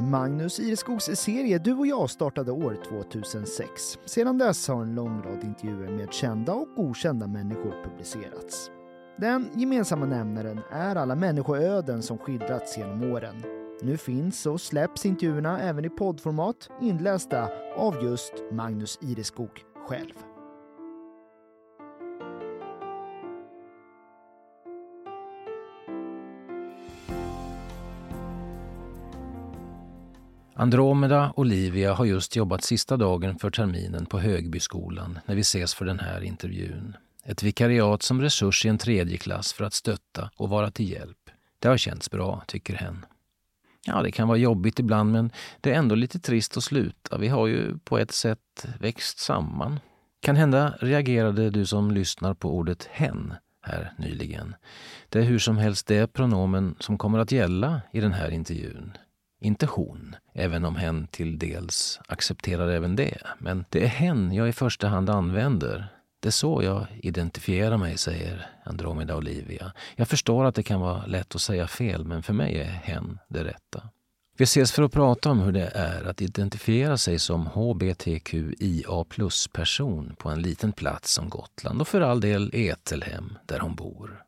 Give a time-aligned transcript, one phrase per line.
[0.00, 3.98] Magnus Ireskogs serie Du och jag startade år 2006.
[4.04, 8.70] Sedan dess har en lång rad intervjuer med kända och okända människor publicerats.
[9.18, 13.42] Den gemensamma nämnaren är alla människoöden som skildrats genom åren.
[13.82, 20.29] Nu finns och släpps intervjuerna även i poddformat inlästa av just Magnus Ireskog själv.
[30.60, 35.84] Andromeda Olivia har just jobbat sista dagen för terminen på Högbyskolan när vi ses för
[35.84, 36.96] den här intervjun.
[37.24, 41.30] Ett vikariat som resurs i en tredje klass för att stötta och vara till hjälp.
[41.58, 43.06] Det har känts bra, tycker hen.
[43.86, 47.18] Ja, det kan vara jobbigt ibland men det är ändå lite trist att sluta.
[47.18, 49.80] Vi har ju på ett sätt växt samman.
[50.22, 54.54] Kan hända reagerade du som lyssnar på ordet hen här nyligen.
[55.08, 58.92] Det är hur som helst det pronomen som kommer att gälla i den här intervjun.
[59.40, 63.18] Inte hon, även om hen till dels accepterar även det.
[63.38, 65.88] Men det är hen jag i första hand använder.
[66.20, 69.72] Det är så jag identifierar mig, säger Andromeda Olivia.
[69.96, 73.18] Jag förstår att det kan vara lätt att säga fel, men för mig är hen
[73.28, 73.88] det rätta.
[74.36, 80.14] Vi ses för att prata om hur det är att identifiera sig som hbtqia plus-person
[80.18, 84.22] på en liten plats som Gotland och för all del Etelhem, där hon bor.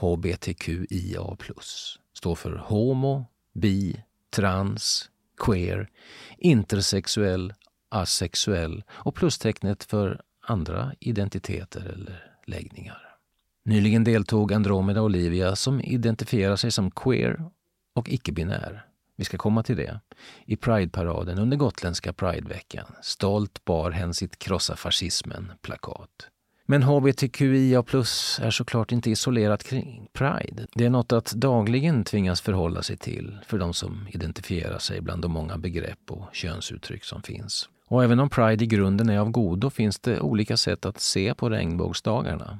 [0.00, 5.90] hbtqia plus står för homo, bi, trans, queer,
[6.38, 7.54] intersexuell,
[7.88, 13.16] asexuell och plustecknet för andra identiteter eller läggningar.
[13.64, 17.50] Nyligen deltog Andromeda Olivia som identifierar sig som queer
[17.94, 18.86] och icke-binär.
[19.16, 20.00] Vi ska komma till det.
[20.46, 22.86] I Prideparaden under gotländska Prideveckan.
[23.02, 26.28] Stolt bar hen sitt Krossa fascismen-plakat.
[26.66, 30.66] Men hbtqia plus är såklart inte isolerat kring Pride.
[30.74, 35.22] Det är något att dagligen tvingas förhålla sig till för de som identifierar sig bland
[35.22, 37.68] de många begrepp och könsuttryck som finns.
[37.86, 41.34] Och även om Pride i grunden är av godo finns det olika sätt att se
[41.34, 42.58] på regnbågsdagarna.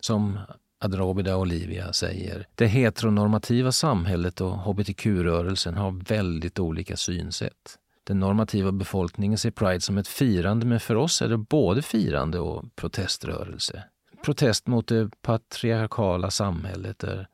[0.00, 0.38] Som
[0.80, 7.78] Adrobida Olivia säger, det heteronormativa samhället och hbtq-rörelsen har väldigt olika synsätt.
[8.04, 12.38] Den normativa befolkningen ser Pride som ett firande, men för oss är det både firande
[12.38, 13.84] och proteströrelse.
[14.24, 17.28] Protest mot det patriarkala samhället där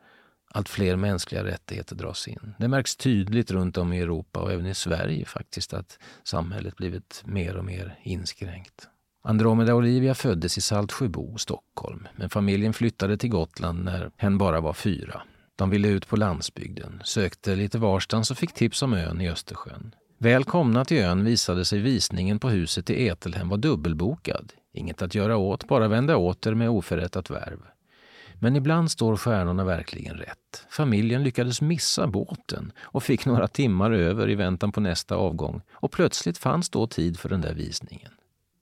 [0.54, 2.54] allt fler mänskliga rättigheter dras in.
[2.58, 7.22] Det märks tydligt runt om i Europa och även i Sverige faktiskt att samhället blivit
[7.24, 8.88] mer och mer inskränkt.
[9.22, 14.72] Andromeda Olivia föddes i Saltsjöbo, Stockholm, men familjen flyttade till Gotland när hen bara var
[14.72, 15.22] fyra.
[15.56, 19.94] De ville ut på landsbygden, sökte lite varstans och fick tips om ön i Östersjön.
[20.22, 24.52] Välkomna till ön visade sig visningen på huset i Etelhem var dubbelbokad.
[24.72, 27.58] Inget att göra åt, bara vända åter med oförrättat värv.
[28.34, 30.66] Men ibland står stjärnorna verkligen rätt.
[30.70, 35.92] Familjen lyckades missa båten och fick några timmar över i väntan på nästa avgång och
[35.92, 38.12] plötsligt fanns då tid för den där visningen.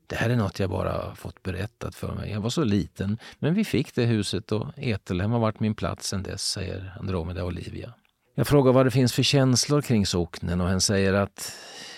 [0.07, 2.31] Det här är något jag bara fått berättat för mig.
[2.31, 6.09] Jag var så liten, men vi fick det huset och Etelhem har varit min plats
[6.09, 7.95] sedan dess, säger Andromeda Olivia.
[8.39, 11.53] Jag frågar vad det finns för känslor kring socknen och hen säger att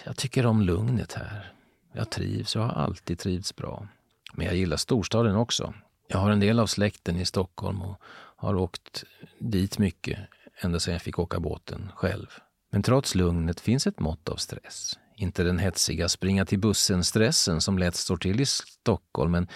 [0.05, 1.53] jag tycker om lugnet här.
[1.93, 3.89] Jag trivs och har alltid trivts bra.
[4.35, 5.75] Men jag gillar storstaden också.
[6.09, 8.01] Jag har en del av släkten i Stockholm och
[8.37, 9.05] har åkt
[9.39, 10.19] dit mycket
[10.61, 12.27] ända sedan jag fick åka båten själv.
[12.71, 14.99] Men trots lugnet finns ett mått av stress.
[15.17, 19.49] Inte den hetsiga springa till bussen-stressen som lätt står till i Stockholm, men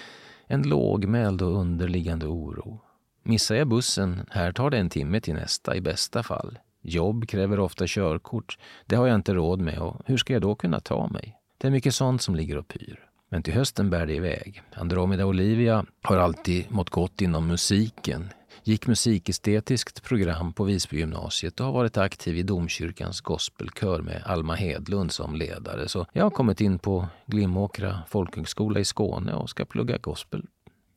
[0.47, 2.81] en lågmäld och underliggande oro.
[3.23, 6.59] Missar jag bussen, här tar det en timme till nästa i bästa fall.
[6.87, 8.59] Jobb kräver ofta körkort.
[8.87, 11.37] Det har jag inte råd med och hur ska jag då kunna ta mig?
[11.59, 13.01] Det är mycket sånt som ligger och pyr.
[13.29, 14.63] Men till hösten bär det iväg.
[14.75, 18.29] Andromeda Olivia har alltid mått gott inom musiken.
[18.65, 25.13] Gick musikestetiskt program på Visbygymnasiet och har varit aktiv i domkyrkans gospelkör med Alma Hedlund
[25.13, 25.89] som ledare.
[25.89, 30.47] Så jag har kommit in på Glimåkra folkhögskola i Skåne och ska plugga gospel.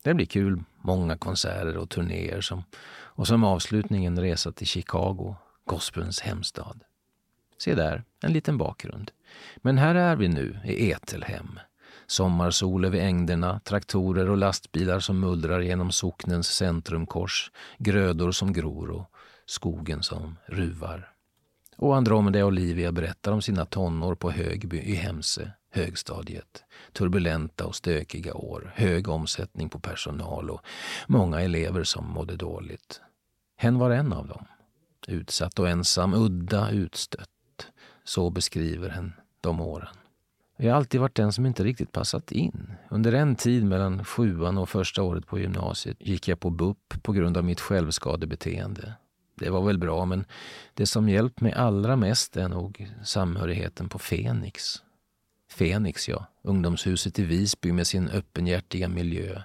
[0.04, 0.64] Det blir kul.
[0.82, 5.36] Många konserter och turnéer som, och som avslutning en resa till Chicago
[5.68, 6.84] gospelns hemstad.
[7.58, 9.12] Se där, en liten bakgrund.
[9.58, 11.60] Men här är vi nu, i Etelhem.
[12.08, 19.12] Sommarsol över ängderna, traktorer och lastbilar som mullrar genom socknens centrumkors, grödor som gror och
[19.46, 21.14] skogen som ruvar.
[21.76, 26.64] Och Andromeda Olivia berättar om sina tonår på Högby i Hemse, högstadiet.
[26.94, 30.62] Turbulenta och stökiga år, hög omsättning på personal och
[31.08, 33.02] många elever som mådde dåligt.
[33.58, 34.46] Hen var en av dem.
[35.08, 37.30] Utsatt och ensam, udda, utstött.
[38.04, 39.96] Så beskriver hen de åren.
[40.58, 42.72] Jag har alltid varit den som inte riktigt passat in.
[42.90, 47.12] Under en tid mellan sjuan och första året på gymnasiet gick jag på BUP på
[47.12, 48.94] grund av mitt självskadebeteende.
[49.36, 50.26] Det var väl bra, men
[50.74, 54.84] det som hjälpt mig allra mest är nog samhörigheten på Fenix.
[55.52, 56.26] Fenix, ja.
[56.42, 59.42] Ungdomshuset i Visby med sin öppenhjärtiga miljö.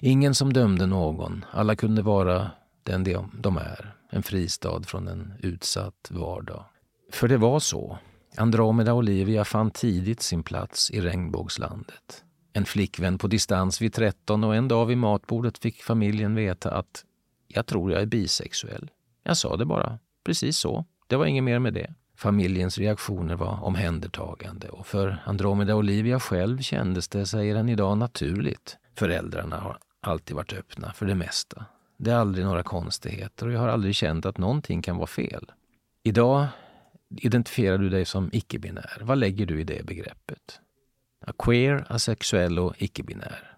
[0.00, 1.44] Ingen som dömde någon.
[1.50, 2.50] Alla kunde vara
[2.82, 3.94] den de är.
[4.10, 6.64] En fristad från en utsatt vardag.
[7.12, 7.98] För det var så.
[8.36, 12.24] Andromeda Olivia fann tidigt sin plats i regnbågslandet.
[12.52, 17.04] En flickvän på distans vid 13 och en dag vid matbordet fick familjen veta att
[17.48, 18.90] jag tror jag är bisexuell.
[19.22, 19.98] Jag sa det bara.
[20.24, 20.84] Precis så.
[21.06, 21.94] Det var inget mer med det.
[22.16, 28.76] Familjens reaktioner var omhändertagande och för Andromeda Olivia själv kändes det, säger han idag, naturligt.
[28.94, 31.64] Föräldrarna har alltid varit öppna för det mesta.
[32.02, 35.52] Det är aldrig några konstigheter och jag har aldrig känt att någonting kan vara fel.
[36.02, 36.46] Idag
[37.16, 38.98] identifierar du dig som icke-binär.
[39.00, 40.60] Vad lägger du i det begreppet?
[41.38, 43.56] Queer, asexuell och icke-binär.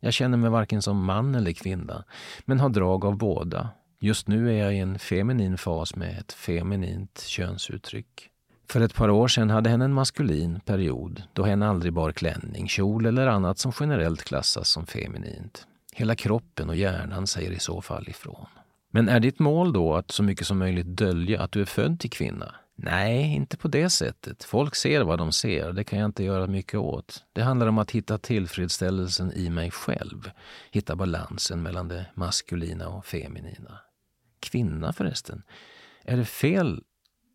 [0.00, 2.04] Jag känner mig varken som man eller kvinna,
[2.44, 3.68] men har drag av båda.
[4.00, 8.28] Just nu är jag i en feminin fas med ett feminint könsuttryck.
[8.68, 12.68] För ett par år sedan hade hen en maskulin period då hen aldrig bar klänning,
[12.68, 15.66] kjol eller annat som generellt klassas som feminint.
[16.00, 18.46] Hela kroppen och hjärnan säger i så fall ifrån.
[18.90, 22.00] Men är ditt mål då att så mycket som möjligt dölja att du är född
[22.00, 22.54] till kvinna?
[22.74, 24.44] Nej, inte på det sättet.
[24.44, 27.24] Folk ser vad de ser, det kan jag inte göra mycket åt.
[27.32, 30.30] Det handlar om att hitta tillfredsställelsen i mig själv.
[30.70, 33.78] Hitta balansen mellan det maskulina och feminina.
[34.40, 35.42] Kvinna förresten.
[36.04, 36.82] Är det fel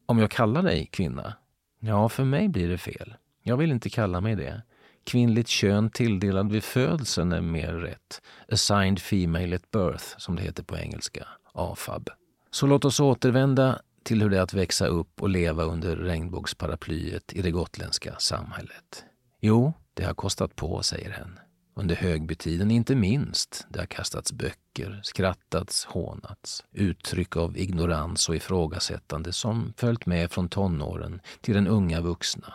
[0.05, 1.33] om jag kallar dig kvinna?
[1.79, 3.15] Ja, för mig blir det fel.
[3.41, 4.61] Jag vill inte kalla mig det.
[5.05, 8.21] Kvinnligt kön tilldelad vid födseln är mer rätt.
[8.51, 11.27] Assigned female at birth, som det heter på engelska.
[11.53, 12.09] AFAB.
[12.51, 17.33] Så låt oss återvända till hur det är att växa upp och leva under regnbågsparaplyet
[17.33, 19.05] i det gotländska samhället.
[19.41, 21.39] Jo, det har kostat på, säger hen.
[21.75, 23.65] Under högbytiden inte minst.
[23.69, 26.63] Det har kastats böcker, skrattats, hånats.
[26.71, 32.53] Uttryck av ignorans och ifrågasättande som följt med från tonåren till den unga vuxna.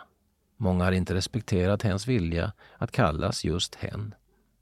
[0.62, 4.15] Många har inte respekterat hens vilja att kallas just hen.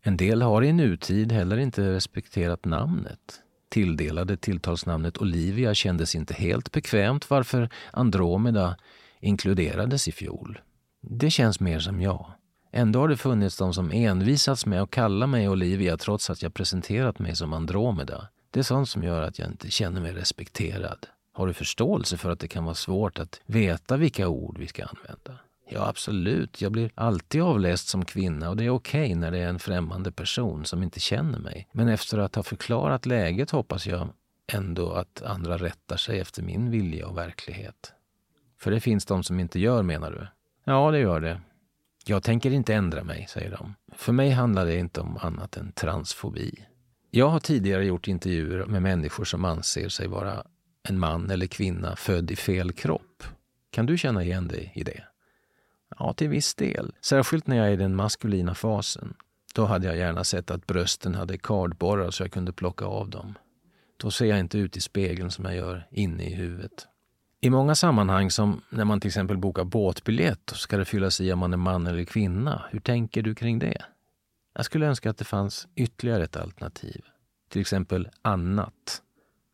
[0.02, 3.40] En del har i nutid heller inte respekterat namnet.
[3.68, 8.76] Tilldelade tilltalsnamnet Olivia kändes inte helt bekvämt varför Andromeda
[9.20, 10.58] inkluderades i fjol.
[11.02, 12.32] Det känns mer som jag.
[12.72, 16.54] Ändå har det funnits de som envisats med att kalla mig Olivia trots att jag
[16.54, 18.28] presenterat mig som Andromeda.
[18.50, 21.06] Det är sånt som gör att jag inte känner mig respekterad.
[21.32, 24.84] Har du förståelse för att det kan vara svårt att veta vilka ord vi ska
[24.84, 25.47] använda?
[25.70, 26.62] Ja, absolut.
[26.62, 29.58] Jag blir alltid avläst som kvinna och det är okej okay när det är en
[29.58, 31.68] främmande person som inte känner mig.
[31.72, 34.08] Men efter att ha förklarat läget hoppas jag
[34.52, 37.92] ändå att andra rättar sig efter min vilja och verklighet.
[38.60, 40.26] För det finns de som inte gör, menar du?
[40.64, 41.40] Ja, det gör det.
[42.06, 43.74] Jag tänker inte ändra mig, säger de.
[43.96, 46.54] För mig handlar det inte om annat än transfobi.
[47.10, 50.44] Jag har tidigare gjort intervjuer med människor som anser sig vara
[50.88, 53.22] en man eller kvinna född i fel kropp.
[53.70, 55.04] Kan du känna igen dig i det?
[55.98, 56.92] Ja, till viss del.
[57.00, 59.14] Särskilt när jag är i den maskulina fasen.
[59.54, 63.34] Då hade jag gärna sett att brösten hade kardborrar så jag kunde plocka av dem.
[63.96, 66.86] Då ser jag inte ut i spegeln som jag gör inne i huvudet.
[67.40, 71.38] I många sammanhang, som när man till exempel bokar båtbiljett, ska det fyllas i om
[71.38, 72.62] man är man eller kvinna.
[72.70, 73.82] Hur tänker du kring det?
[74.54, 77.04] Jag skulle önska att det fanns ytterligare ett alternativ.
[77.48, 79.02] Till exempel annat.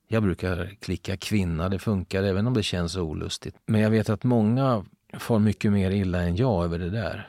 [0.09, 3.57] Jag brukar klicka kvinna, det funkar även om det känns olustigt.
[3.67, 4.85] Men jag vet att många
[5.19, 7.29] far mycket mer illa än jag över det där.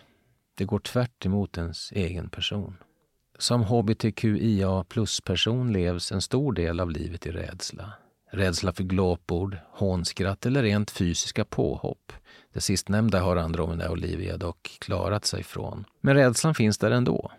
[0.56, 2.78] Det går tvärt emot ens egen person.
[3.38, 7.94] Som hbtqia plus-person levs en stor del av livet i rädsla.
[8.32, 12.14] Rädsla för glåpord, hånskratt eller rent fysiska påhopp.
[12.54, 15.86] Det sistnämnda har Andromeda Olivia dock klarat sig från.
[16.02, 17.32] Men rädslan finns där ändå.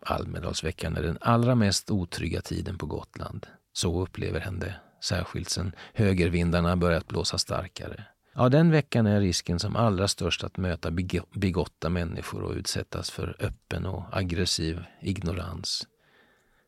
[0.00, 3.46] Almedalsveckan är den allra mest otrygga tiden på Gotland.
[3.72, 8.04] Så upplever hen det, särskilt sen högervindarna börjat blåsa starkare.
[8.34, 10.90] Ja, den veckan är risken som allra störst att möta
[11.34, 15.86] bigotta människor och utsättas för öppen och aggressiv ignorans.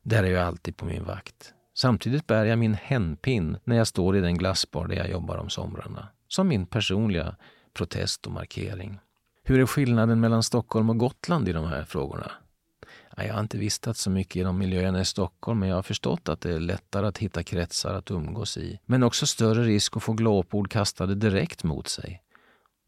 [0.02, 1.54] Där är jag alltid på min vakt.
[1.74, 5.50] Samtidigt bär jag min hänpin när jag står i den glassbar där jag jobbar om
[5.50, 6.08] somrarna.
[6.28, 7.36] Som min personliga
[7.74, 8.98] protest och markering.
[9.44, 12.30] Hur är skillnaden mellan Stockholm och Gotland i de här frågorna?
[13.16, 16.28] Jag har inte vistats så mycket i de miljöerna i Stockholm men jag har förstått
[16.28, 18.78] att det är lättare att hitta kretsar att umgås i.
[18.86, 22.22] Men också större risk att få glåpord kastade direkt mot sig.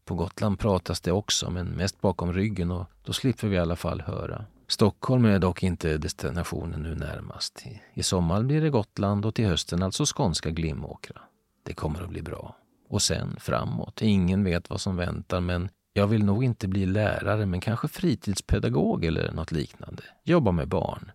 [0.05, 3.75] På Gotland pratas det också, men mest bakom ryggen och då slipper vi i alla
[3.75, 4.45] fall höra.
[4.67, 7.65] Stockholm är dock inte destinationen nu närmast.
[7.93, 11.21] I sommar blir det Gotland och till hösten alltså skånska Glimåkra.
[11.63, 12.55] Det kommer att bli bra.
[12.89, 14.01] Och sen framåt.
[14.01, 19.05] Ingen vet vad som väntar men jag vill nog inte bli lärare, men kanske fritidspedagog
[19.05, 20.03] eller något liknande.
[20.23, 21.11] Jobba med barn.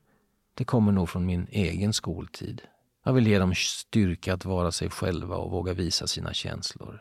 [0.54, 2.62] Det kommer nog från min egen skoltid.
[3.04, 7.00] Jag vill ge dem styrka att vara sig själva och våga visa sina känslor.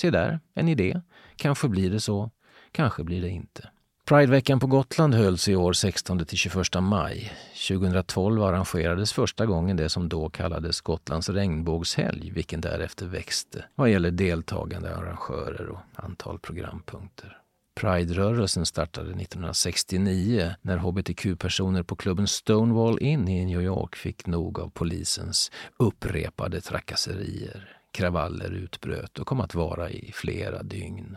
[0.00, 1.00] Se där, en idé.
[1.36, 2.30] Kanske blir det så,
[2.72, 3.70] kanske blir det inte.
[4.08, 7.32] Prideveckan på Gotland hölls i år 16-21 maj.
[7.68, 14.10] 2012 arrangerades första gången det som då kallades Gotlands regnbågshelg, vilken därefter växte vad gäller
[14.10, 17.38] deltagande arrangörer och antal programpunkter.
[17.80, 24.70] Pride-rörelsen startade 1969 när hbtq-personer på klubben Stonewall Inn i New York fick nog av
[24.70, 27.76] polisens upprepade trakasserier.
[27.92, 31.16] Kravaller utbröt och kom att vara i flera dygn.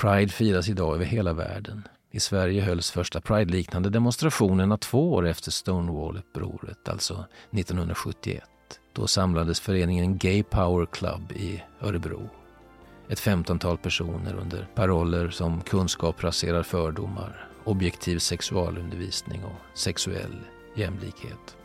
[0.00, 1.88] Pride firas idag över hela världen.
[2.12, 8.44] I Sverige hölls första Pride-liknande demonstrationerna två år efter Stonewall-upproret, alltså 1971.
[8.92, 12.30] Då samlades föreningen Gay Power Club i Örebro.
[13.08, 20.40] Ett femtontal personer under paroller som kunskap raserar fördomar, objektiv sexualundervisning och sexuell
[20.76, 21.56] jämlikhet.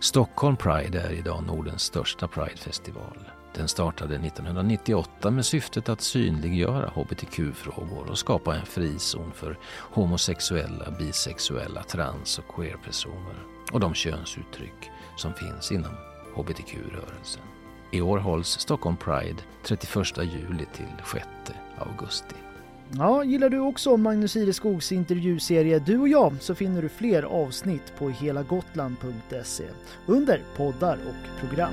[0.00, 3.18] Stockholm Pride är idag Nordens största Pridefestival.
[3.54, 11.82] Den startade 1998 med syftet att synliggöra hbtq-frågor och skapa en frizon för homosexuella, bisexuella,
[11.82, 13.36] trans och queerpersoner
[13.72, 15.92] och de könsuttryck som finns inom
[16.36, 17.42] hbtq-rörelsen.
[17.92, 21.26] I år hålls Stockholm Pride 31 juli till 6
[21.78, 22.36] augusti.
[22.92, 27.92] Ja, gillar du också Magnus Ireskogs intervjuserie Du och jag så finner du fler avsnitt
[27.98, 29.64] på helagotland.se
[30.06, 31.72] under poddar och program.